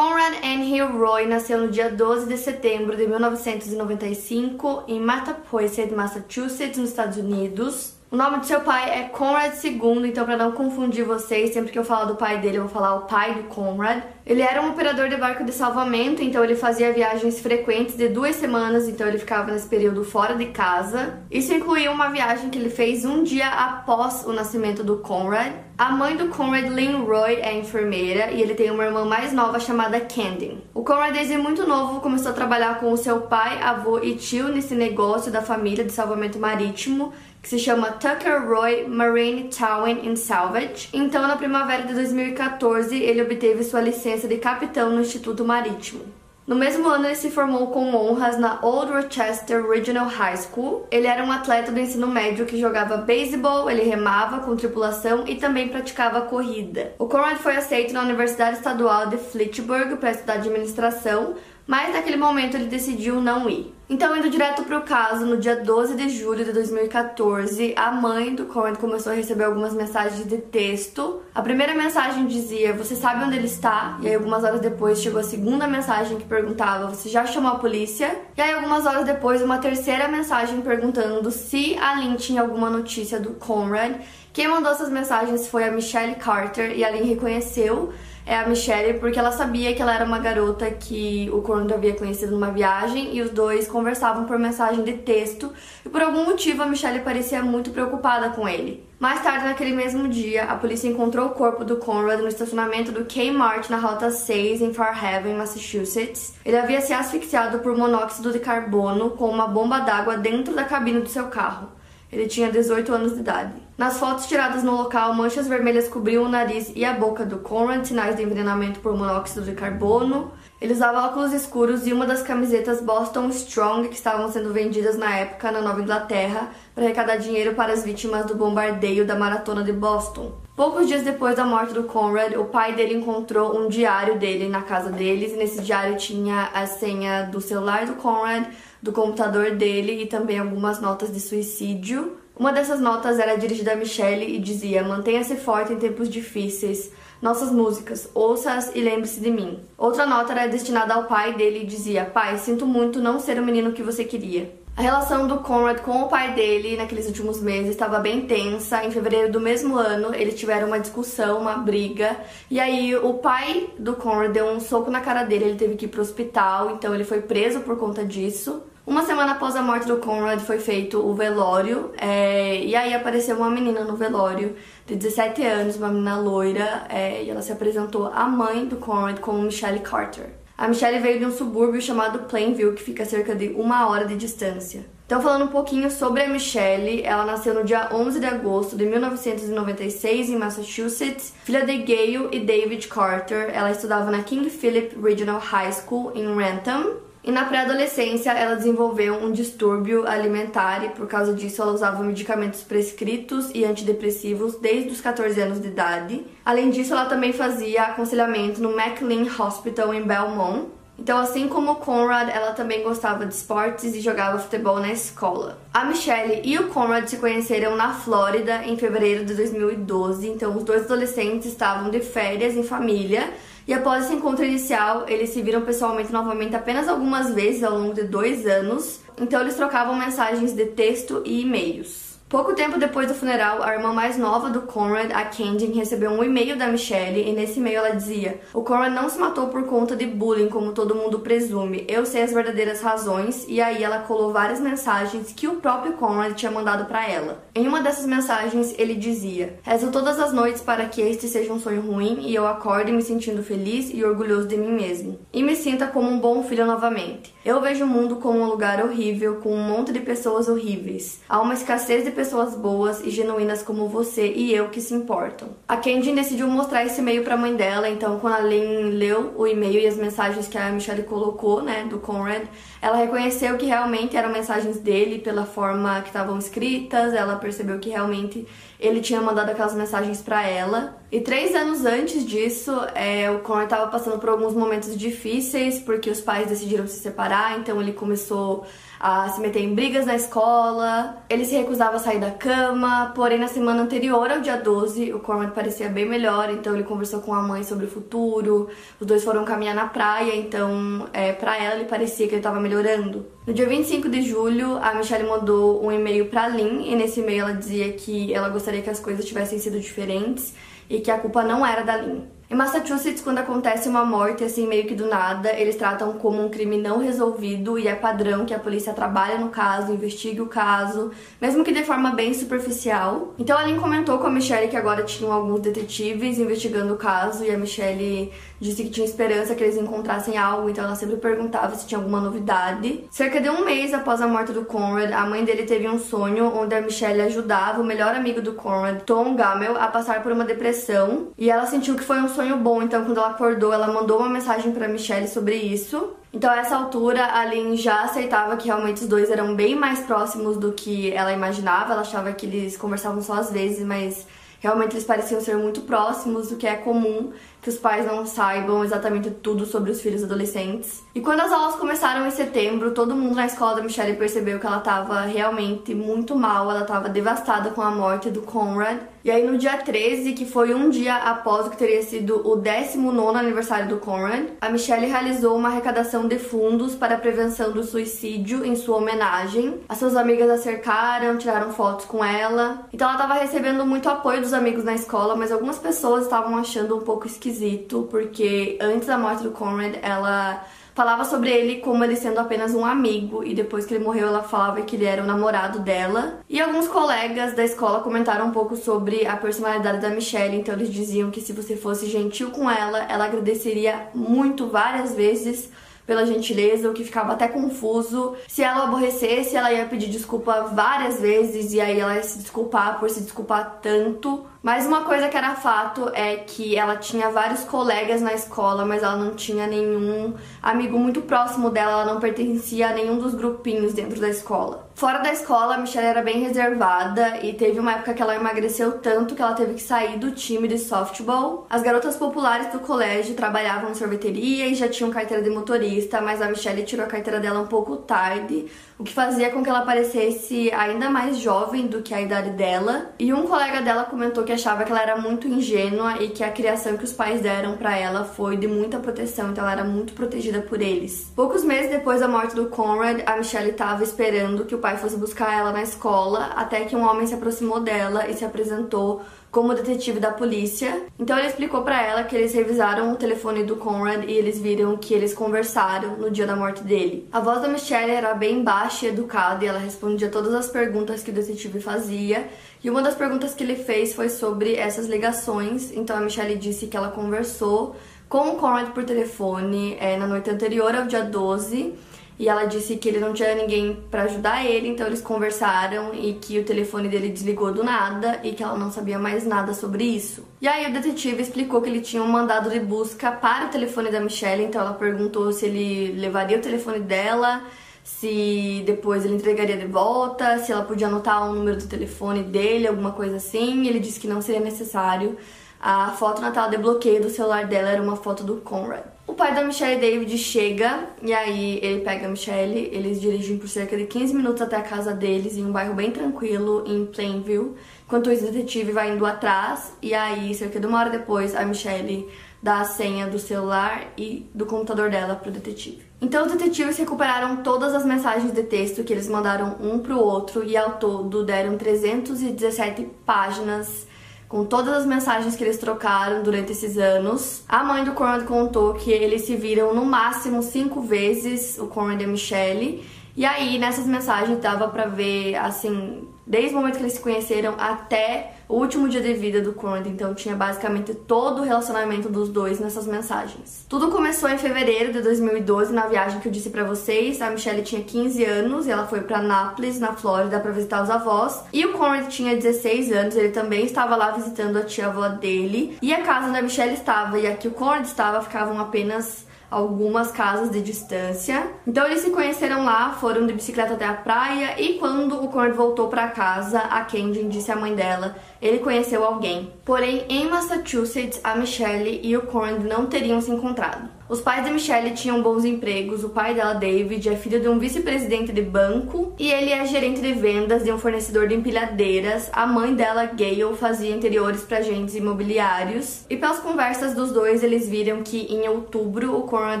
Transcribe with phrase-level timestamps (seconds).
[0.00, 6.88] Conrad Henry Roy nasceu no dia 12 de setembro de 1995 em Mattapoisett, Massachusetts, nos
[6.88, 7.99] Estados Unidos.
[8.12, 11.78] O nome do seu pai é Conrad II, então para não confundir vocês, sempre que
[11.78, 14.02] eu falar do pai dele, eu vou falar o pai do Conrad.
[14.26, 18.34] Ele era um operador de barco de salvamento, então ele fazia viagens frequentes de duas
[18.34, 21.20] semanas, então ele ficava nesse período fora de casa.
[21.30, 25.52] Isso incluía uma viagem que ele fez um dia após o nascimento do Conrad.
[25.78, 29.58] A mãe do Conrad, Lynn Roy, é enfermeira e ele tem uma irmã mais nova
[29.60, 30.58] chamada Candy.
[30.74, 34.48] O Conrad, desde muito novo, começou a trabalhar com o seu pai, avô e tio
[34.48, 37.12] nesse negócio da família de salvamento marítimo
[37.42, 40.88] que se chama Tucker Roy Marine Towing and Salvage.
[40.92, 46.04] Então, na primavera de 2014, ele obteve sua licença de capitão no Instituto Marítimo.
[46.50, 50.84] No mesmo ano, ele se formou com honras na Old Rochester Regional High School.
[50.90, 55.36] Ele era um atleta do ensino médio que jogava beisebol, ele remava com tripulação e
[55.36, 56.92] também praticava corrida.
[56.98, 61.36] O Conrad foi aceito na Universidade Estadual de Fitchburg para estudar administração,
[61.70, 63.72] mas naquele momento ele decidiu não ir.
[63.88, 68.34] Então, indo direto para o caso, no dia 12 de julho de 2014, a mãe
[68.34, 71.22] do Conrad começou a receber algumas mensagens de texto.
[71.32, 73.98] A primeira mensagem dizia: Você sabe onde ele está?
[74.02, 77.58] E aí, algumas horas depois, chegou a segunda mensagem que perguntava: Você já chamou a
[77.58, 78.20] polícia?
[78.36, 83.20] E aí, algumas horas depois, uma terceira mensagem perguntando se a Lynn tinha alguma notícia
[83.20, 83.94] do Conrad.
[84.32, 87.92] Quem mandou essas mensagens foi a Michelle Carter e a Lynn reconheceu
[88.26, 91.94] é a Michelle porque ela sabia que ela era uma garota que o Conrad havia
[91.94, 95.52] conhecido numa viagem e os dois conversavam por mensagem de texto
[95.84, 98.88] e por algum motivo a Michelle parecia muito preocupada com ele.
[98.98, 103.06] Mais tarde naquele mesmo dia, a polícia encontrou o corpo do Conrad no estacionamento do
[103.06, 106.34] Kmart na Rota 6 em Fairhaven, Massachusetts.
[106.44, 111.00] Ele havia se asfixiado por monóxido de carbono com uma bomba d'água dentro da cabine
[111.00, 111.79] do seu carro.
[112.12, 113.52] Ele tinha 18 anos de idade.
[113.78, 117.84] Nas fotos tiradas no local, manchas vermelhas cobriam o nariz e a boca do Conrad,
[117.84, 120.32] sinais de envenenamento por monóxido de carbono.
[120.60, 125.16] Ele usava óculos escuros e uma das camisetas Boston Strong que estavam sendo vendidas na
[125.16, 129.72] época na Nova Inglaterra para arrecadar dinheiro para as vítimas do bombardeio da Maratona de
[129.72, 130.32] Boston.
[130.54, 134.60] Poucos dias depois da morte do Conrad, o pai dele encontrou um diário dele na
[134.60, 138.44] casa deles e nesse diário tinha a senha do celular do Conrad,
[138.82, 142.16] do computador dele e também algumas notas de suicídio.
[142.38, 146.90] Uma dessas notas era dirigida a Michelle e dizia: Mantenha-se forte em tempos difíceis.
[147.20, 149.60] Nossas músicas, ouça-as e lembre-se de mim.
[149.76, 153.44] Outra nota era destinada ao pai dele e dizia: Pai, sinto muito não ser o
[153.44, 154.58] menino que você queria.
[154.74, 158.82] A relação do Conrad com o pai dele naqueles últimos meses estava bem tensa.
[158.82, 162.16] Em fevereiro do mesmo ano, eles tiveram uma discussão, uma briga.
[162.50, 165.84] E aí, o pai do Conrad deu um soco na cara dele, ele teve que
[165.84, 168.62] ir pro hospital, então ele foi preso por conta disso.
[168.90, 173.36] Uma semana após a morte do Conrad foi feito o velório, é, e aí apareceu
[173.36, 178.06] uma menina no velório de 17 anos, uma menina loira, é, e ela se apresentou
[178.08, 180.30] à mãe do Conrad como Michelle Carter.
[180.58, 184.04] A Michelle veio de um subúrbio chamado Plainville, que fica a cerca de uma hora
[184.06, 184.84] de distância.
[185.06, 188.86] Então, falando um pouquinho sobre a Michelle, ela nasceu no dia 11 de agosto de
[188.86, 193.50] 1996 em Massachusetts, filha de Gayle e David Carter.
[193.54, 199.14] Ela estudava na King Philip Regional High School em Rentham, e na pré-adolescência ela desenvolveu
[199.14, 205.00] um distúrbio alimentar e por causa disso ela usava medicamentos prescritos e antidepressivos desde os
[205.00, 206.24] 14 anos de idade.
[206.44, 210.68] Além disso, ela também fazia aconselhamento no McLean Hospital em Belmont.
[210.98, 215.58] Então, assim como Conrad, ela também gostava de esportes e jogava futebol na escola.
[215.72, 220.28] A Michelle e o Conrad se conheceram na Flórida em fevereiro de 2012.
[220.28, 223.30] Então, os dois adolescentes estavam de férias em família
[223.70, 227.94] e após esse encontro inicial, eles se viram pessoalmente novamente apenas algumas vezes ao longo
[227.94, 232.09] de dois anos, então eles trocavam mensagens de texto e e-mails.
[232.30, 236.22] Pouco tempo depois do funeral, a irmã mais nova do Conrad, a Candy, recebeu um
[236.22, 239.96] e-mail da Michelle e nesse e-mail ela dizia: O Conrad não se matou por conta
[239.96, 241.84] de bullying, como todo mundo presume.
[241.88, 243.44] Eu sei as verdadeiras razões.
[243.48, 247.42] E aí ela colou várias mensagens que o próprio Conrad tinha mandado para ela.
[247.52, 251.58] Em uma dessas mensagens, ele dizia: Rezo todas as noites para que este seja um
[251.58, 255.18] sonho ruim e eu acorde me sentindo feliz e orgulhoso de mim mesmo.
[255.32, 257.34] E me sinta como um bom filho novamente.
[257.42, 261.22] Eu vejo o mundo como um lugar horrível, com um monte de pessoas horríveis.
[261.26, 265.48] Há uma escassez de pessoas boas e genuínas como você e eu que se importam.
[265.66, 269.46] A Kendin decidiu mostrar esse e-mail pra mãe dela, então quando a Lynn leu o
[269.46, 272.42] e-mail e as mensagens que a Michelle colocou, né, do Conrad,
[272.82, 277.88] ela reconheceu que realmente eram mensagens dele pela forma que estavam escritas, ela percebeu que
[277.88, 278.46] realmente
[278.80, 280.96] ele tinha mandado aquelas mensagens para ela.
[281.12, 286.08] E três anos antes disso, é, o Conrad estava passando por alguns momentos difíceis porque
[286.08, 288.64] os pais decidiram se separar, então ele começou
[289.00, 293.38] a se meter em brigas na escola, ele se recusava a sair da cama, porém
[293.38, 297.32] na semana anterior ao dia 12 o Cormac parecia bem melhor, então ele conversou com
[297.32, 298.68] a mãe sobre o futuro,
[299.00, 302.60] os dois foram caminhar na praia, então é, pra ela ele parecia que ele tava
[302.60, 303.24] melhorando.
[303.46, 306.82] No dia 25 de julho, a Michelle mandou um e-mail pra Lynn.
[306.82, 310.54] E nesse e-mail ela dizia que ela gostaria que as coisas tivessem sido diferentes
[310.88, 312.20] e que a culpa não era da Lynn.
[312.50, 316.48] Em Massachusetts, quando acontece uma morte assim meio que do nada, eles tratam como um
[316.48, 321.12] crime não resolvido e é padrão que a polícia trabalhe no caso, investigue o caso,
[321.40, 323.34] mesmo que de forma bem superficial.
[323.38, 327.44] Então a Lynn comentou com a Michelle que agora tinham alguns detetives investigando o caso
[327.44, 331.74] e a Michelle disse que tinha esperança que eles encontrassem algo, então ela sempre perguntava
[331.74, 333.04] se tinha alguma novidade.
[333.10, 336.46] Cerca de um mês após a morte do Conrad, a mãe dele teve um sonho
[336.54, 340.44] onde a Michelle ajudava o melhor amigo do Conrad, Tom Gamel, a passar por uma
[340.44, 344.18] depressão e ela sentiu que foi um sonho bom, então quando ela acordou, ela mandou
[344.18, 346.14] uma mensagem para Michelle sobre isso.
[346.32, 350.00] Então, a essa altura, a Lynn já aceitava que realmente os dois eram bem mais
[350.00, 351.92] próximos do que ela imaginava.
[351.92, 354.28] Ela achava que eles conversavam só às vezes, mas
[354.60, 358.82] realmente eles pareciam ser muito próximos, do que é comum que os pais não saibam
[358.84, 361.02] exatamente tudo sobre os filhos adolescentes.
[361.14, 364.66] E quando as aulas começaram em setembro, todo mundo na escola da Michelle percebeu que
[364.66, 368.98] ela estava realmente muito mal, ela estava devastada com a morte do Conrad.
[369.22, 372.56] E aí no dia 13, que foi um dia após o que teria sido o
[372.56, 377.82] 19 aniversário do Conrad, a Michelle realizou uma arrecadação de fundos para a prevenção do
[377.82, 379.80] suicídio em sua homenagem.
[379.86, 382.86] As suas amigas a cercaram, tiraram fotos com ela.
[382.94, 386.96] Então ela estava recebendo muito apoio dos amigos na escola, mas algumas pessoas estavam achando
[386.96, 390.64] um pouco esquisito esquisito, porque antes da morte do Conrad, ela
[390.94, 394.42] falava sobre ele como ele sendo apenas um amigo e depois que ele morreu ela
[394.42, 396.40] falava que ele era o namorado dela.
[396.48, 400.92] E alguns colegas da escola comentaram um pouco sobre a personalidade da Michelle, então eles
[400.92, 405.70] diziam que se você fosse gentil com ela, ela agradeceria muito várias vezes
[406.10, 408.34] pela gentileza, o que ficava até confuso.
[408.48, 412.98] Se ela aborrecesse, ela ia pedir desculpa várias vezes e aí ela ia se desculpar
[412.98, 414.44] por se desculpar tanto.
[414.60, 419.04] Mas uma coisa que era fato é que ela tinha vários colegas na escola, mas
[419.04, 423.94] ela não tinha nenhum amigo muito próximo dela, ela não pertencia a nenhum dos grupinhos
[423.94, 424.89] dentro da escola.
[425.00, 428.98] Fora da escola, a Michelle era bem reservada e teve uma época que ela emagreceu
[428.98, 431.66] tanto que ela teve que sair do time de softball.
[431.70, 436.42] As garotas populares do colégio trabalhavam em sorveteria e já tinham carteira de motorista, mas
[436.42, 438.66] a Michelle tirou a carteira dela um pouco tarde,
[438.98, 443.10] o que fazia com que ela parecesse ainda mais jovem do que a idade dela.
[443.18, 446.52] E um colega dela comentou que achava que ela era muito ingênua e que a
[446.52, 450.12] criação que os pais deram para ela foi de muita proteção, então ela era muito
[450.12, 451.32] protegida por eles.
[451.34, 455.16] Poucos meses depois da morte do Conrad, a Michelle estava esperando que o pai fosse
[455.16, 459.74] buscar ela na escola, até que um homem se aproximou dela e se apresentou como
[459.74, 461.02] detetive da polícia.
[461.18, 464.96] Então ele explicou para ela que eles revisaram o telefone do Conrad e eles viram
[464.96, 467.28] que eles conversaram no dia da morte dele.
[467.32, 471.22] A voz da Michelle era bem baixa e educada e ela respondia todas as perguntas
[471.22, 472.48] que o detetive fazia.
[472.82, 475.92] E uma das perguntas que ele fez foi sobre essas ligações.
[475.92, 477.96] Então a Michelle disse que ela conversou
[478.28, 482.09] com o Conrad por telefone é, na noite anterior ao dia 12
[482.40, 486.32] e ela disse que ele não tinha ninguém para ajudar ele, então eles conversaram e
[486.32, 490.04] que o telefone dele desligou do nada e que ela não sabia mais nada sobre
[490.04, 490.42] isso.
[490.58, 494.10] E aí o detetive explicou que ele tinha um mandado de busca para o telefone
[494.10, 497.62] da Michelle, então ela perguntou se ele levaria o telefone dela,
[498.02, 502.88] se depois ele entregaria de volta, se ela podia anotar o número do telefone dele,
[502.88, 503.86] alguma coisa assim.
[503.86, 505.36] Ele disse que não seria necessário.
[505.78, 509.02] A foto na tela de bloqueio do celular dela era uma foto do Conrad.
[509.30, 513.68] O pai da Michelle David chega e aí ele pega a Michelle, eles dirigem por
[513.68, 517.76] cerca de 15 minutos até a casa deles em um bairro bem tranquilo em Plainville.
[518.04, 522.28] Enquanto o detetive vai indo atrás e aí cerca de uma hora depois a Michelle
[522.60, 526.02] dá a senha do celular e do computador dela pro detetive.
[526.20, 530.64] Então os detetives recuperaram todas as mensagens de texto que eles mandaram um pro outro
[530.64, 534.09] e ao todo deram 317 páginas
[534.50, 537.62] com todas as mensagens que eles trocaram durante esses anos.
[537.68, 542.20] A mãe do Conrad contou que eles se viram no máximo cinco vezes, o Conrad
[542.20, 543.04] e a Michelle,
[543.40, 547.74] E aí, nessas mensagens, dava pra ver, assim, desde o momento que eles se conheceram
[547.78, 552.50] até o último dia de vida do Conrad, então tinha basicamente todo o relacionamento dos
[552.50, 553.86] dois nessas mensagens.
[553.88, 557.40] Tudo começou em fevereiro de 2012, na viagem que eu disse para vocês.
[557.40, 561.08] A Michelle tinha 15 anos e ela foi para Nápoles, na Flórida, para visitar os
[561.08, 561.64] avós.
[561.72, 565.96] E o Conrad tinha 16 anos, ele também estava lá visitando a tia-avó dele.
[566.02, 570.30] E a casa da Michelle estava e a que o Conrad estava ficavam apenas algumas
[570.32, 571.70] casas de distância.
[571.86, 575.74] Então eles se conheceram lá, foram de bicicleta até a praia e quando o Conrad
[575.74, 579.72] voltou para casa, a Kendin disse à mãe dela, ele conheceu alguém.
[579.84, 584.19] Porém, em Massachusetts, a Michelle e o Conrad não teriam se encontrado.
[584.30, 586.22] Os pais da Michelle tinham bons empregos.
[586.22, 590.20] O pai dela, David, é filho de um vice-presidente de banco e ele é gerente
[590.20, 592.48] de vendas de um fornecedor de empilhadeiras.
[592.52, 596.24] A mãe dela, Gail, fazia interiores para agentes imobiliários.
[596.30, 599.80] E pelas conversas dos dois, eles viram que em outubro o Conrad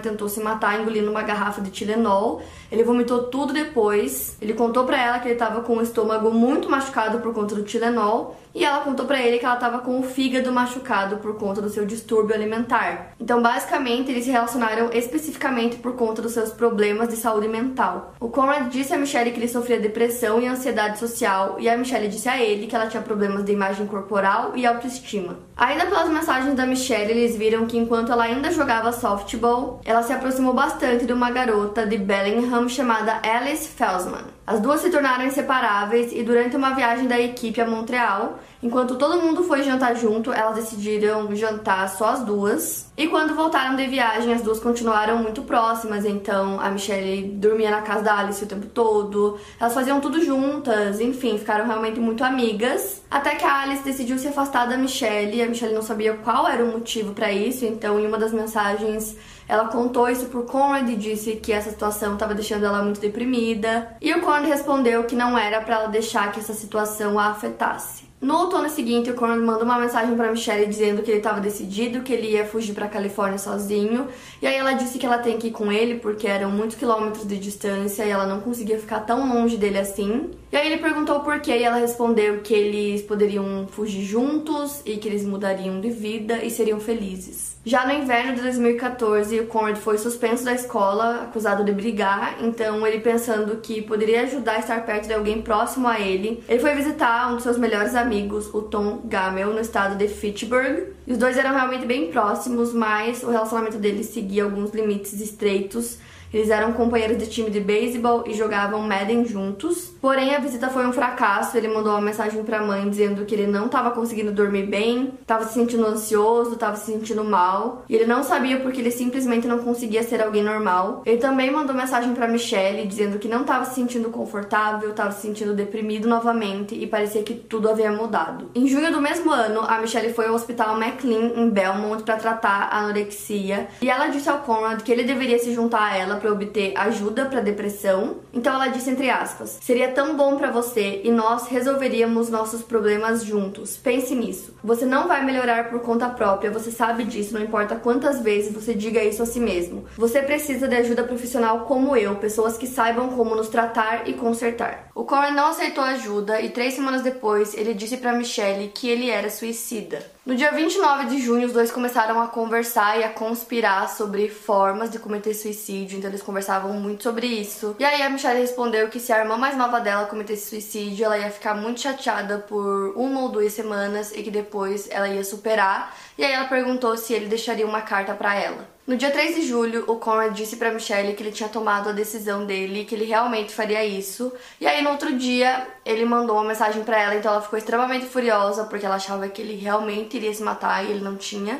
[0.00, 2.42] tentou se matar engolindo uma garrafa de Tylenol.
[2.72, 4.36] Ele vomitou tudo depois.
[4.42, 7.62] Ele contou para ela que ele estava com o estômago muito machucado por conta do
[7.62, 11.62] Tylenol e ela contou para ele que ela estava com o fígado machucado por conta
[11.62, 13.12] do seu distúrbio alimentar.
[13.18, 18.14] Então, basicamente, eles se relacionaram especificamente por conta dos seus problemas de saúde mental.
[18.20, 22.08] O Conrad disse a Michelle que ele sofria depressão e ansiedade social, e a Michelle
[22.08, 25.38] disse a ele que ela tinha problemas de imagem corporal e autoestima.
[25.56, 30.12] Ainda pelas mensagens da Michelle, eles viram que enquanto ela ainda jogava softball, ela se
[30.12, 34.24] aproximou bastante de uma garota de Bellingham chamada Alice Felsman.
[34.50, 39.22] As duas se tornaram inseparáveis e durante uma viagem da equipe a Montreal, enquanto todo
[39.22, 42.90] mundo foi jantar junto, elas decidiram jantar só as duas.
[42.96, 47.82] E quando voltaram de viagem, as duas continuaram muito próximas, então a Michelle dormia na
[47.82, 53.02] casa da Alice o tempo todo, elas faziam tudo juntas, enfim, ficaram realmente muito amigas.
[53.08, 56.64] Até que a Alice decidiu se afastar da Michelle, a Michelle não sabia qual era
[56.64, 59.16] o motivo para isso, então em uma das mensagens
[59.50, 63.96] ela contou isso pro Conrad e disse que essa situação estava deixando ela muito deprimida.
[64.00, 68.09] E o Conrad respondeu que não era para ela deixar que essa situação a afetasse.
[68.20, 72.02] No outono seguinte, o Conrad mandou uma mensagem para Michelle dizendo que ele estava decidido,
[72.02, 74.08] que ele ia fugir para Califórnia sozinho.
[74.42, 77.26] E aí ela disse que ela tem que ir com ele porque eram muitos quilômetros
[77.26, 80.32] de distância e ela não conseguia ficar tão longe dele assim.
[80.52, 84.98] E aí ele perguntou por quê e ela respondeu que eles poderiam fugir juntos e
[84.98, 87.50] que eles mudariam de vida e seriam felizes.
[87.64, 92.86] Já no inverno de 2014, o Conrad foi suspenso da escola, acusado de brigar, então
[92.86, 96.74] ele pensando que poderia ajudar a estar perto de alguém próximo a ele, ele foi
[96.74, 98.09] visitar um dos seus melhores amigos,
[98.52, 100.92] o Tom Gamel, no estado de Fitchburg.
[101.06, 105.98] E os dois eram realmente bem próximos, mas o relacionamento deles seguia alguns limites estreitos
[106.32, 109.92] eles eram companheiros de time de beisebol e jogavam Madden juntos.
[110.00, 111.56] Porém, a visita foi um fracasso.
[111.56, 115.12] Ele mandou uma mensagem para a mãe dizendo que ele não estava conseguindo dormir bem,
[115.20, 119.46] estava se sentindo ansioso, estava se sentindo mal, e ele não sabia porque ele simplesmente
[119.46, 121.02] não conseguia ser alguém normal.
[121.04, 125.22] Ele também mandou mensagem para Michelle dizendo que não estava se sentindo confortável, estava se
[125.22, 128.50] sentindo deprimido novamente e parecia que tudo havia mudado.
[128.54, 132.68] Em junho do mesmo ano, a Michelle foi ao hospital McLean em Belmont para tratar
[132.70, 136.30] a anorexia, e ela disse ao Conrad que ele deveria se juntar a ela para
[136.30, 138.18] obter ajuda para depressão.
[138.32, 143.24] Então ela disse entre aspas: "Seria tão bom para você e nós resolveríamos nossos problemas
[143.24, 143.76] juntos.
[143.76, 144.54] Pense nisso.
[144.62, 148.74] Você não vai melhorar por conta própria, você sabe disso, não importa quantas vezes você
[148.74, 149.84] diga isso a si mesmo.
[149.96, 154.90] Você precisa de ajuda profissional como eu, pessoas que saibam como nos tratar e consertar."
[154.94, 159.08] O Corey não aceitou ajuda e três semanas depois ele disse para Michelle que ele
[159.08, 160.04] era suicida.
[160.30, 164.88] No dia 29 de junho, os dois começaram a conversar e a conspirar sobre formas
[164.88, 167.74] de cometer suicídio, então eles conversavam muito sobre isso.
[167.80, 171.18] E aí a Michelle respondeu que se a irmã mais nova dela cometesse suicídio, ela
[171.18, 175.96] ia ficar muito chateada por uma ou duas semanas e que depois ela ia superar.
[176.20, 178.68] E aí ela perguntou se ele deixaria uma carta para ela.
[178.86, 181.92] No dia 3 de julho, o Conrad disse para Michelle que ele tinha tomado a
[181.92, 184.30] decisão dele, que ele realmente faria isso.
[184.60, 188.04] E aí no outro dia, ele mandou uma mensagem para ela, então ela ficou extremamente
[188.04, 191.58] furiosa porque ela achava que ele realmente iria se matar e ele não tinha.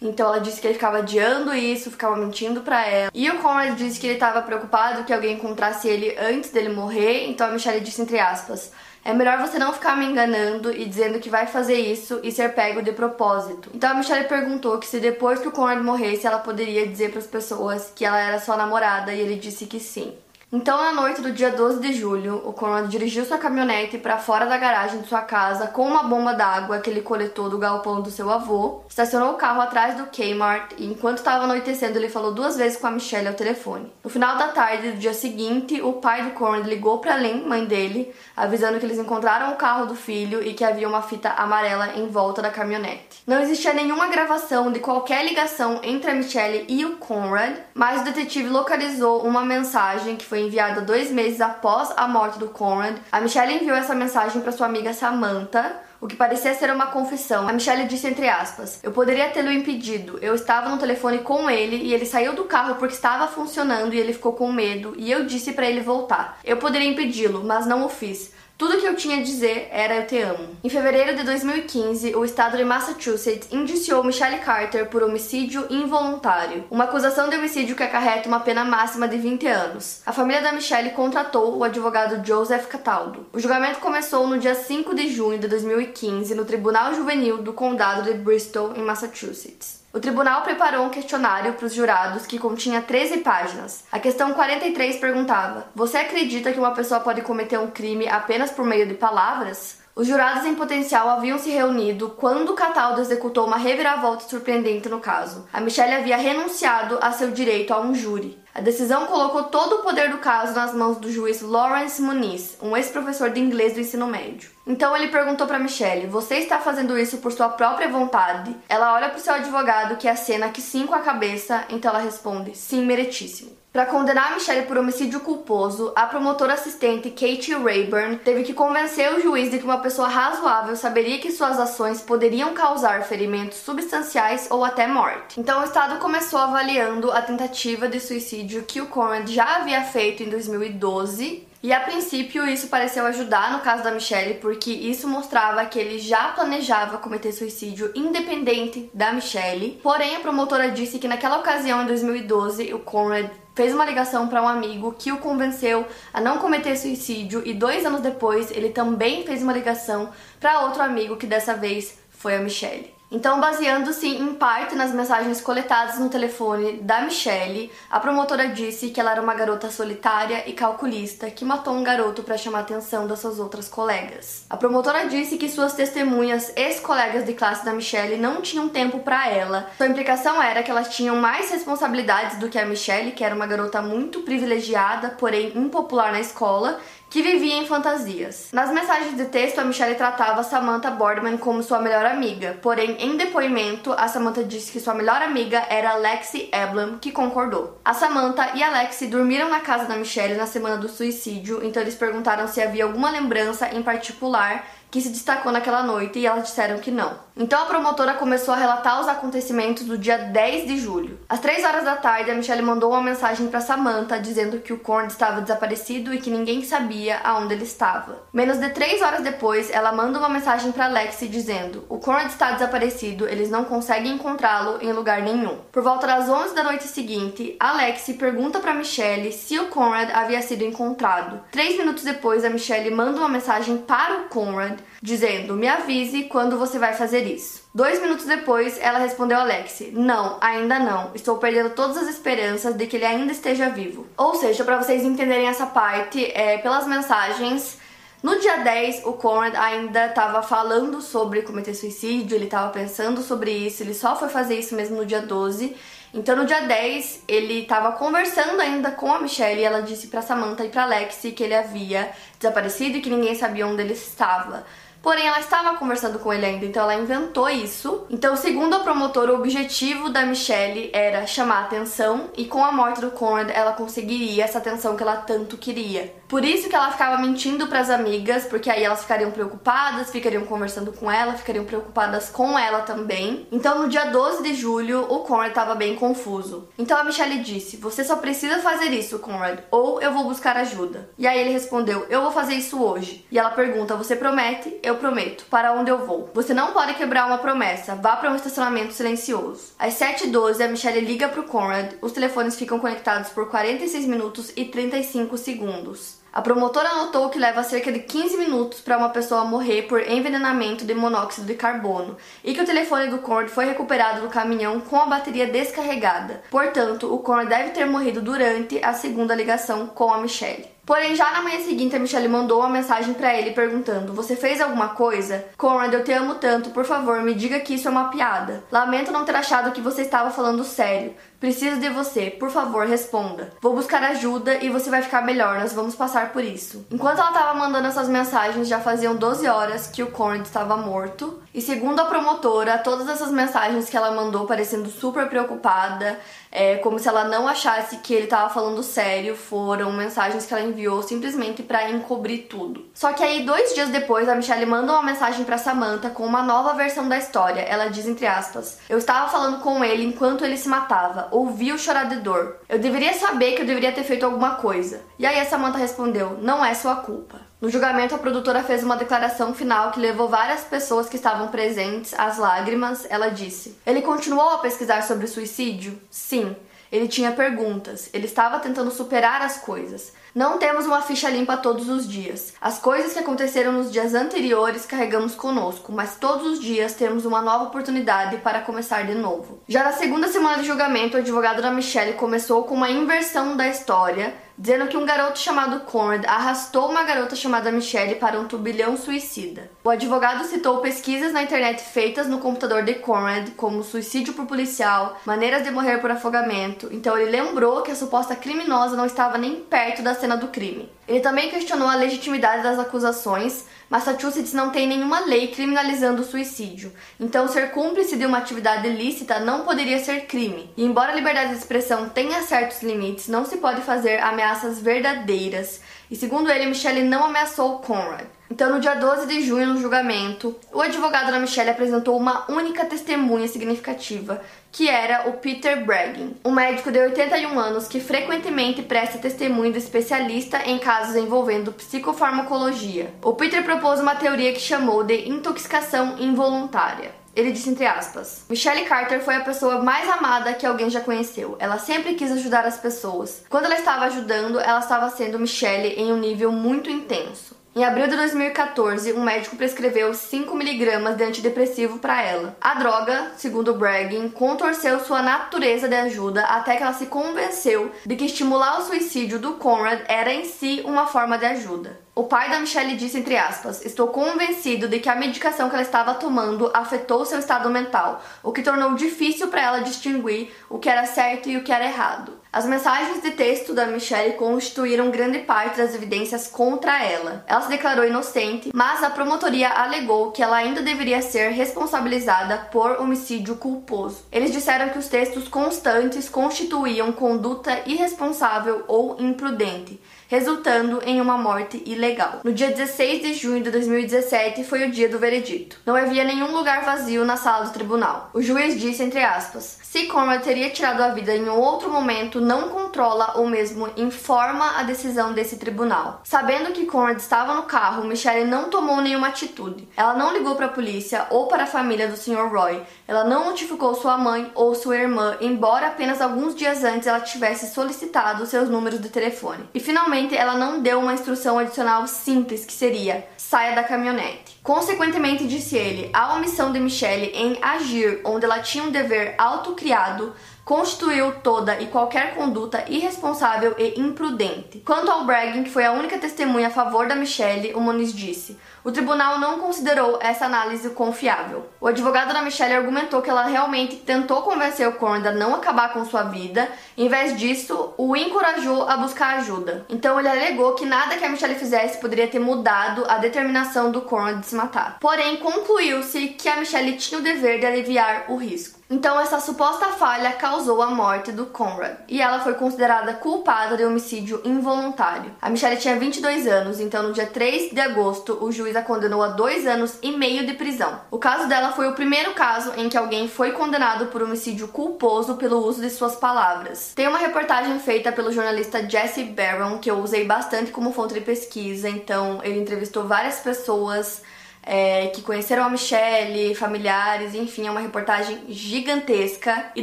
[0.00, 3.10] Então ela disse que ele ficava adiando isso, ficava mentindo para ela.
[3.12, 7.26] E o Conrad disse que ele estava preocupado que alguém encontrasse ele antes dele morrer,
[7.28, 8.72] então a Michelle disse entre aspas:
[9.04, 12.54] é melhor você não ficar me enganando e dizendo que vai fazer isso e ser
[12.54, 13.70] pego de propósito.
[13.74, 17.18] Então a Michelle perguntou que se depois que o Conrad morresse, ela poderia dizer para
[17.18, 20.14] as pessoas que ela era sua namorada e ele disse que sim.
[20.52, 24.46] Então, na noite do dia 12 de julho, o Conrad dirigiu sua caminhonete para fora
[24.46, 28.10] da garagem de sua casa com uma bomba d'água que ele coletou do galpão do
[28.10, 32.56] seu avô, estacionou o carro atrás do Kmart e, enquanto estava anoitecendo, ele falou duas
[32.56, 33.92] vezes com a Michelle ao telefone.
[34.02, 37.64] No final da tarde do dia seguinte, o pai do Conrad ligou para Lynn, mãe
[37.64, 41.94] dele, avisando que eles encontraram o carro do filho e que havia uma fita amarela
[41.94, 43.22] em volta da caminhonete.
[43.24, 48.04] Não existia nenhuma gravação de qualquer ligação entre a Michelle e o Conrad, mas o
[48.04, 53.20] detetive localizou uma mensagem que foi enviada dois meses após a morte do Conrad, a
[53.20, 57.46] Michelle enviou essa mensagem para sua amiga Samantha, o que parecia ser uma confissão.
[57.46, 60.18] A Michelle disse entre aspas: Eu poderia tê-lo impedido.
[60.22, 63.98] Eu estava no telefone com ele e ele saiu do carro porque estava funcionando e
[63.98, 66.38] ele ficou com medo e eu disse para ele voltar.
[66.42, 68.32] Eu poderia impedi-lo, mas não o fiz.
[68.60, 70.50] Tudo que eu tinha a dizer era eu te amo.
[70.62, 76.84] Em fevereiro de 2015, o estado de Massachusetts indiciou Michelle Carter por homicídio involuntário, uma
[76.84, 80.02] acusação de homicídio que acarreta uma pena máxima de 20 anos.
[80.04, 83.24] A família da Michelle contratou o advogado Joseph Cataldo.
[83.32, 88.02] O julgamento começou no dia 5 de junho de 2015 no Tribunal Juvenil do Condado
[88.02, 89.79] de Bristol, em Massachusetts.
[89.92, 93.82] O tribunal preparou um questionário para os jurados que continha 13 páginas.
[93.90, 98.64] A questão 43 perguntava: Você acredita que uma pessoa pode cometer um crime apenas por
[98.64, 99.80] meio de palavras?
[99.96, 105.48] Os jurados em potencial haviam se reunido quando Cataldo executou uma reviravolta surpreendente no caso.
[105.52, 108.39] A Michelle havia renunciado a seu direito a um júri.
[108.52, 112.76] A decisão colocou todo o poder do caso nas mãos do juiz Lawrence Muniz, um
[112.76, 114.50] ex-professor de inglês do ensino médio.
[114.66, 119.08] Então ele perguntou para Michelle: "Você está fazendo isso por sua própria vontade?" Ela olha
[119.08, 122.84] para o seu advogado que acena que sim com a cabeça, então ela responde: "Sim,
[122.84, 129.14] meritíssimo." Para condenar Michelle por homicídio culposo, a promotora assistente Kate Rayburn teve que convencer
[129.14, 134.48] o juiz de que uma pessoa razoável saberia que suas ações poderiam causar ferimentos substanciais
[134.50, 135.38] ou até morte.
[135.38, 140.24] Então o Estado começou avaliando a tentativa de suicídio que o Conrad já havia feito
[140.24, 145.64] em 2012 e a princípio isso pareceu ajudar no caso da Michelle, porque isso mostrava
[145.66, 149.78] que ele já planejava cometer suicídio independente da Michelle.
[149.82, 154.42] Porém, a promotora disse que naquela ocasião, em 2012, o Conrad fez uma ligação para
[154.42, 159.22] um amigo que o convenceu a não cometer suicídio e dois anos depois ele também
[159.26, 160.08] fez uma ligação
[160.40, 162.99] para outro amigo que dessa vez foi a Michelle.
[163.12, 169.00] Então, baseando-se em parte nas mensagens coletadas no telefone da Michelle, a promotora disse que
[169.00, 173.08] ela era uma garota solitária e calculista que matou um garoto para chamar a atenção
[173.08, 174.44] das suas outras colegas.
[174.48, 179.28] A promotora disse que suas testemunhas, ex-colegas de classe da Michelle, não tinham tempo para
[179.28, 179.68] ela.
[179.76, 183.46] Sua implicação era que elas tinham mais responsabilidades do que a Michelle, que era uma
[183.46, 186.78] garota muito privilegiada, porém impopular na escola,
[187.10, 188.48] que vivia em fantasias.
[188.52, 193.16] Nas mensagens de texto, a Michelle tratava Samantha Boardman como sua melhor amiga, porém, em
[193.16, 197.78] depoimento, a Samantha disse que sua melhor amiga era Lexi Eblam, que concordou.
[197.84, 201.82] A Samantha e a Lexi dormiram na casa da Michelle na semana do suicídio, então
[201.82, 206.44] eles perguntaram se havia alguma lembrança em particular que se destacou naquela noite e elas
[206.44, 207.30] disseram que não.
[207.36, 211.18] Então a promotora começou a relatar os acontecimentos do dia 10 de julho.
[211.28, 214.78] Às 3 horas da tarde, a Michelle mandou uma mensagem para Samantha dizendo que o
[214.78, 218.22] Corn estava desaparecido e que ninguém sabia aonde ele estava.
[218.32, 222.52] Menos de 3 horas depois, ela manda uma mensagem para Lexi dizendo: "O Corn está
[222.52, 225.56] desaparecido, eles não conseguem encontrá-lo em lugar nenhum".
[225.72, 230.10] Por volta das 11 da noite seguinte, a Lexi pergunta para Michelle se o Conrad
[230.12, 231.40] havia sido encontrado.
[231.50, 236.58] Três minutos depois, a Michelle manda uma mensagem para o Conrad dizendo: Me avise quando
[236.58, 237.62] você vai fazer isso.
[237.74, 241.12] Dois minutos depois, ela respondeu a Lexi: Não, ainda não.
[241.14, 244.06] Estou perdendo todas as esperanças de que ele ainda esteja vivo.
[244.16, 247.78] Ou seja, para vocês entenderem essa parte, é, pelas mensagens.
[248.22, 253.50] No dia 10, o Conrad ainda estava falando sobre cometer suicídio, ele estava pensando sobre
[253.50, 255.74] isso, ele só foi fazer isso mesmo no dia 12.
[256.12, 260.20] Então no dia 10, ele estava conversando ainda com a Michelle e ela disse para
[260.20, 264.66] Samantha e para Lexi que ele havia desaparecido e que ninguém sabia onde ele estava.
[265.02, 268.06] Porém, ela estava conversando com ele ainda, então ela inventou isso.
[268.10, 273.00] Então, segundo a promotora, o objetivo da Michelle era chamar atenção e com a morte
[273.00, 276.14] do Conrad ela conseguiria essa atenção que ela tanto queria.
[276.28, 280.44] Por isso que ela ficava mentindo para as amigas, porque aí elas ficariam preocupadas, ficariam
[280.44, 283.48] conversando com ela, ficariam preocupadas com ela também.
[283.50, 286.68] Então, no dia 12 de julho, o Conrad estava bem confuso.
[286.78, 291.10] Então a Michelle disse: "Você só precisa fazer isso, Conrad, ou eu vou buscar ajuda".
[291.18, 293.26] E aí ele respondeu: "Eu vou fazer isso hoje".
[293.30, 295.44] E ela pergunta: "Você promete?" Eu prometo.
[295.48, 296.28] Para onde eu vou?
[296.34, 297.94] Você não pode quebrar uma promessa.
[297.94, 299.72] Vá para um estacionamento silencioso.
[299.78, 301.92] Às 7h12, a Michelle liga pro Conrad.
[302.02, 306.18] Os telefones ficam conectados por 46 minutos e 35 segundos.
[306.32, 310.84] A promotora notou que leva cerca de 15 minutos para uma pessoa morrer por envenenamento
[310.84, 314.96] de monóxido de carbono e que o telefone do Conrad foi recuperado do caminhão com
[314.96, 316.42] a bateria descarregada.
[316.50, 320.66] Portanto, o Conrad deve ter morrido durante a segunda ligação com a Michelle.
[320.90, 324.60] Porém, já na manhã seguinte, a Michelle mandou uma mensagem para ele perguntando: Você fez
[324.60, 325.44] alguma coisa?
[325.56, 328.64] Conrad, eu te amo tanto, por favor, me diga que isso é uma piada.
[328.72, 331.14] Lamento não ter achado que você estava falando sério.
[331.40, 333.50] Preciso de você, por favor, responda.
[333.62, 336.84] Vou buscar ajuda e você vai ficar melhor, nós vamos passar por isso.
[336.90, 341.40] Enquanto ela estava mandando essas mensagens, já faziam 12 horas que o Conrad estava morto.
[341.54, 346.20] E segundo a promotora, todas essas mensagens que ela mandou parecendo super preocupada,
[346.50, 350.62] é, como se ela não achasse que ele estava falando sério, foram mensagens que ela
[350.62, 352.86] enviou simplesmente para encobrir tudo.
[352.92, 356.42] Só que aí, dois dias depois, a Michelle manda uma mensagem para Samantha com uma
[356.42, 357.60] nova versão da história.
[357.60, 361.78] Ela diz entre aspas: Eu estava falando com ele enquanto ele se matava ouvi o
[361.78, 362.56] chorar de dor.
[362.68, 365.00] Eu deveria saber que eu deveria ter feito alguma coisa.
[365.18, 367.49] E aí a Samantha respondeu: Não é sua culpa.
[367.60, 372.14] No julgamento, a produtora fez uma declaração final que levou várias pessoas que estavam presentes
[372.14, 373.06] às lágrimas.
[373.10, 376.00] Ela disse: Ele continuou a pesquisar sobre suicídio?
[376.10, 376.56] Sim.
[376.90, 380.12] Ele tinha perguntas, ele estava tentando superar as coisas.
[380.34, 382.54] Não temos uma ficha limpa todos os dias.
[382.60, 387.42] As coisas que aconteceram nos dias anteriores carregamos conosco, mas todos os dias temos uma
[387.42, 389.60] nova oportunidade para começar de novo.
[389.66, 393.66] Já na segunda semana de julgamento, o advogado da Michelle começou com uma inversão da
[393.66, 398.94] história dizendo que um garoto chamado Conrad arrastou uma garota chamada Michelle para um turbilhão
[398.94, 399.70] suicida.
[399.82, 405.18] O advogado citou pesquisas na internet feitas no computador de Conrad, como suicídio por policial,
[405.24, 409.56] maneiras de morrer por afogamento, então ele lembrou que a suposta criminosa não estava nem
[409.56, 410.88] perto da cena do crime.
[411.08, 416.92] Ele também questionou a legitimidade das acusações, Massachusetts não tem nenhuma lei criminalizando o suicídio,
[417.18, 420.72] então ser cúmplice de uma atividade ilícita não poderia ser crime.
[420.76, 425.80] E embora a liberdade de expressão tenha certos limites, não se pode fazer ameaças verdadeiras.
[426.08, 428.26] E segundo ele, Michelle não ameaçou Conrad.
[428.50, 432.84] Então, no dia 12 de junho, no julgamento, o advogado da Michelle apresentou uma única
[432.84, 439.18] testemunha significativa, que era o Peter Bragging, um médico de 81 anos que frequentemente presta
[439.18, 443.14] testemunho de especialista em casos envolvendo psicofarmacologia.
[443.22, 447.12] O Peter propôs uma teoria que chamou de intoxicação involuntária.
[447.34, 451.56] Ele disse entre aspas: Michelle Carter foi a pessoa mais amada que alguém já conheceu.
[451.58, 453.42] Ela sempre quis ajudar as pessoas.
[453.48, 457.58] Quando ela estava ajudando, ela estava sendo Michelle em um nível muito intenso.
[457.74, 462.56] Em abril de 2014, um médico prescreveu 5mg de antidepressivo para ela.
[462.60, 468.16] A droga, segundo Bragging, contorceu sua natureza de ajuda até que ela se convenceu de
[468.16, 471.96] que estimular o suicídio do Conrad era em si uma forma de ajuda.
[472.20, 475.82] O pai da Michelle disse, entre aspas, estou convencido de que a medicação que ela
[475.82, 480.90] estava tomando afetou seu estado mental, o que tornou difícil para ela distinguir o que
[480.90, 482.38] era certo e o que era errado.
[482.52, 487.42] As mensagens de texto da Michelle constituíram grande parte das evidências contra ela.
[487.46, 493.00] Ela se declarou inocente, mas a promotoria alegou que ela ainda deveria ser responsabilizada por
[493.00, 494.26] homicídio culposo.
[494.30, 499.98] Eles disseram que os textos constantes constituíam conduta irresponsável ou imprudente,
[500.30, 502.40] resultando em uma morte ilegal.
[502.44, 505.76] No dia 16 de junho de 2017 foi o dia do veredito.
[505.84, 508.30] Não havia nenhum lugar vazio na sala do tribunal.
[508.32, 512.68] O juiz disse entre aspas: se Conrad teria tirado a vida em outro momento, não
[512.68, 516.20] controla ou mesmo informa a decisão desse tribunal.
[516.22, 519.88] Sabendo que Conrad estava no carro, Michelle não tomou nenhuma atitude.
[519.96, 522.48] Ela não ligou para a polícia ou para a família do Sr.
[522.52, 522.80] Roy.
[523.08, 527.74] Ela não notificou sua mãe ou sua irmã, embora apenas alguns dias antes ela tivesse
[527.74, 529.68] solicitado seus números de telefone.
[529.74, 534.58] E finalmente, ela não deu uma instrução adicional simples que seria: saia da caminhonete.
[534.62, 540.34] Consequentemente, disse ele, a omissão de Michelle em agir onde ela tinha um dever autocriado
[540.64, 544.78] constituiu toda e qualquer conduta irresponsável e imprudente.
[544.84, 548.56] Quanto ao Bragging, que foi a única testemunha a favor da Michelle, o Muniz disse:
[548.84, 551.66] o tribunal não considerou essa análise confiável.
[551.80, 555.92] O advogado da Michelle argumentou que ela realmente tentou convencer o Conrad a não acabar
[555.92, 559.84] com sua vida, em vez disso, o encorajou a buscar ajuda.
[559.88, 564.02] Então ele alegou que nada que a Michelle fizesse poderia ter mudado a determinação do
[564.02, 564.98] Conrad de se matar.
[565.00, 568.79] Porém, concluiu-se que a Michelle tinha o dever de aliviar o risco.
[568.92, 573.84] Então, essa suposta falha causou a morte do Conrad e ela foi considerada culpada de
[573.84, 575.30] homicídio involuntário.
[575.40, 579.22] A Michelle tinha 22 anos, então no dia 3 de agosto o juiz a condenou
[579.22, 581.02] a dois anos e meio de prisão.
[581.08, 585.36] O caso dela foi o primeiro caso em que alguém foi condenado por homicídio culposo
[585.36, 586.92] pelo uso de suas palavras.
[586.92, 591.20] Tem uma reportagem feita pelo jornalista Jesse Barron que eu usei bastante como fonte de
[591.20, 594.20] pesquisa, então ele entrevistou várias pessoas
[594.62, 599.72] é, que conheceram a Michelle, familiares, enfim, é uma reportagem gigantesca.
[599.74, 599.82] E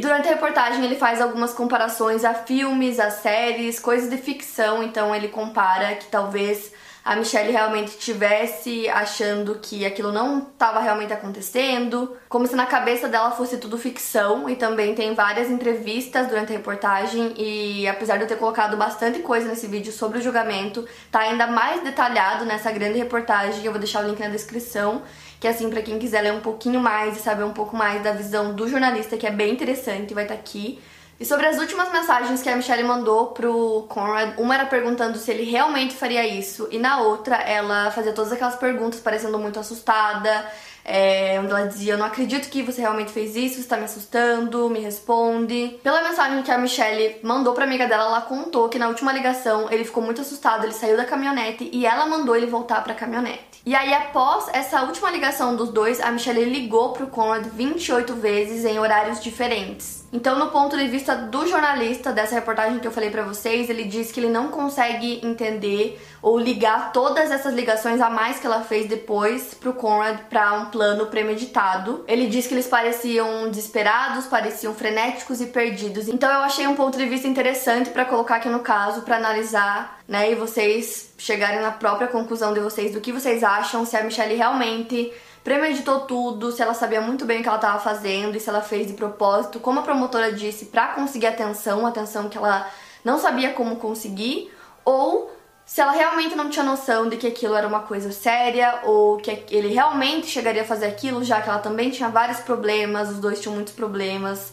[0.00, 5.14] durante a reportagem ele faz algumas comparações a filmes, a séries, coisas de ficção, então
[5.14, 6.72] ele compara que talvez
[7.08, 13.08] a Michelle realmente estivesse achando que aquilo não estava realmente acontecendo, como se na cabeça
[13.08, 14.46] dela fosse tudo ficção.
[14.46, 17.32] E também tem várias entrevistas durante a reportagem.
[17.38, 21.46] E apesar de eu ter colocado bastante coisa nesse vídeo sobre o julgamento, tá ainda
[21.46, 23.64] mais detalhado nessa grande reportagem.
[23.64, 25.00] Eu vou deixar o link na descrição
[25.40, 28.12] que assim para quem quiser ler um pouquinho mais e saber um pouco mais da
[28.12, 30.78] visão do jornalista, que é bem interessante, vai estar tá aqui.
[31.20, 35.30] E sobre as últimas mensagens que a Michelle mandou pro Conrad, uma era perguntando se
[35.32, 40.46] ele realmente faria isso, e na outra ela fazia todas aquelas perguntas parecendo muito assustada,
[40.84, 43.84] é, onde ela dizia: Eu não acredito que você realmente fez isso, você está me
[43.84, 45.78] assustando, me responde.
[45.82, 49.70] Pela mensagem que a Michelle mandou pra amiga dela, ela contou que na última ligação
[49.70, 53.60] ele ficou muito assustado, ele saiu da caminhonete e ela mandou ele voltar pra caminhonete.
[53.66, 58.64] E aí, após essa última ligação dos dois, a Michelle ligou pro Conrad 28 vezes
[58.64, 60.06] em horários diferentes.
[60.10, 63.84] Então, no ponto de vista do jornalista dessa reportagem que eu falei para vocês, ele
[63.84, 68.62] diz que ele não consegue entender ou ligar todas essas ligações a mais que ela
[68.62, 72.04] fez depois pro Conrad para um plano premeditado.
[72.08, 76.08] Ele diz que eles pareciam desesperados, pareciam frenéticos e perdidos.
[76.08, 80.00] Então, eu achei um ponto de vista interessante para colocar aqui no caso, para analisar,
[80.08, 84.02] né, e vocês chegarem na própria conclusão de vocês do que vocês acham se a
[84.02, 85.12] Michelle realmente
[85.44, 88.60] premeditou tudo, se ela sabia muito bem o que ela estava fazendo e se ela
[88.60, 92.68] fez de propósito, como a promotora disse, para conseguir atenção, atenção que ela
[93.04, 94.52] não sabia como conseguir,
[94.84, 95.30] ou
[95.68, 99.44] se ela realmente não tinha noção de que aquilo era uma coisa séria ou que
[99.50, 103.38] ele realmente chegaria a fazer aquilo, já que ela também tinha vários problemas, os dois
[103.38, 104.50] tinham muitos problemas.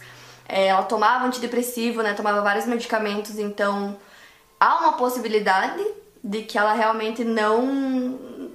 [0.47, 2.13] É, ela tomava antidepressivo, né?
[2.13, 3.97] Tomava vários medicamentos, então
[4.59, 5.81] há uma possibilidade
[6.25, 7.63] de que ela realmente não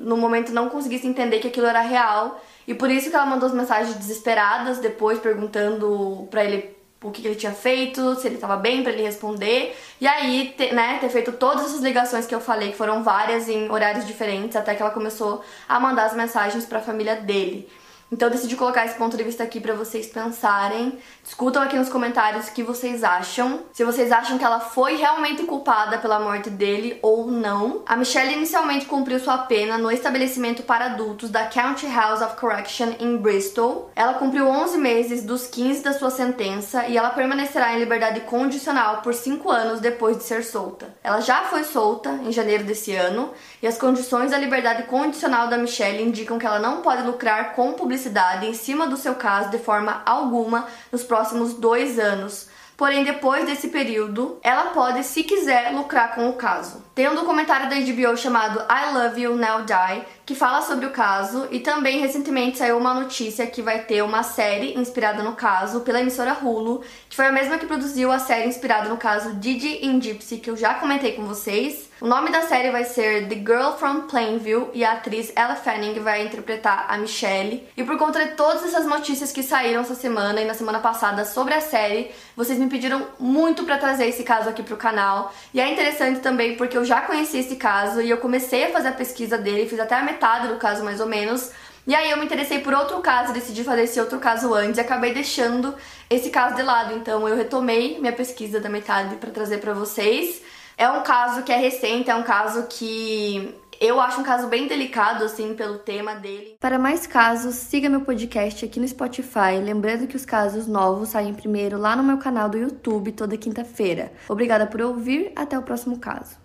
[0.01, 2.43] no momento não conseguisse entender que aquilo era real.
[2.67, 7.27] E por isso que ela mandou as mensagens desesperadas depois, perguntando pra ele o que
[7.27, 9.77] ele tinha feito, se ele estava bem para ele responder.
[10.01, 13.71] E aí, né, ter feito todas essas ligações que eu falei, que foram várias em
[13.71, 17.69] horários diferentes, até que ela começou a mandar as mensagens para a família dele.
[18.13, 20.99] Então eu decidi colocar esse ponto de vista aqui para vocês pensarem.
[21.23, 23.61] Discutam aqui nos comentários o que vocês acham.
[23.73, 27.83] Se vocês acham que ela foi realmente culpada pela morte dele ou não.
[27.87, 32.95] A Michelle inicialmente cumpriu sua pena no estabelecimento para adultos da County House of Correction
[32.99, 33.91] em Bristol.
[33.95, 39.03] Ela cumpriu 11 meses dos 15 da sua sentença e ela permanecerá em liberdade condicional
[39.03, 40.95] por 5 anos depois de ser solta.
[41.05, 43.31] Ela já foi solta em janeiro desse ano
[43.63, 47.73] e as condições da liberdade condicional da Michelle indicam que ela não pode lucrar com
[47.73, 52.49] publicidade em cima do seu caso de forma alguma nos próximos dois anos.
[52.81, 56.83] Porém, depois desse período, ela pode, se quiser, lucrar com o caso.
[56.95, 60.91] Tem um documentário da HBO chamado I Love You Now Die, que fala sobre o
[60.91, 65.81] caso, e também recentemente saiu uma notícia que vai ter uma série inspirada no caso
[65.81, 69.85] pela emissora Hulu, que foi a mesma que produziu a série inspirada no caso Didi
[69.85, 71.90] in Gypsy, que eu já comentei com vocês.
[72.01, 76.01] O nome da série vai ser The Girl from Plainville e a atriz Ella Fanning
[76.01, 77.69] vai interpretar a Michelle.
[77.77, 81.27] E por conta de todas essas notícias que saíram essa semana e na semana passada
[81.27, 85.31] sobre a série, vocês me pediram muito para trazer esse caso aqui pro canal.
[85.53, 88.89] E é interessante também porque eu já conheci esse caso e eu comecei a fazer
[88.89, 91.51] a pesquisa dele, fiz até a metade do caso mais ou menos.
[91.87, 94.81] E aí eu me interessei por outro caso, decidi fazer esse outro caso antes e
[94.81, 95.75] acabei deixando
[96.09, 96.95] esse caso de lado.
[96.95, 100.41] Então eu retomei minha pesquisa da metade para trazer para vocês.
[100.81, 104.67] É um caso que é recente, é um caso que eu acho um caso bem
[104.67, 106.57] delicado, assim, pelo tema dele.
[106.59, 109.61] Para mais casos, siga meu podcast aqui no Spotify.
[109.63, 114.11] Lembrando que os casos novos saem primeiro lá no meu canal do YouTube toda quinta-feira.
[114.27, 116.40] Obrigada por ouvir, até o próximo caso.